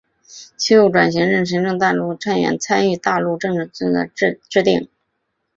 [0.57, 4.89] 其后转任行政院大陆委员会参与大陆政策研究与制定。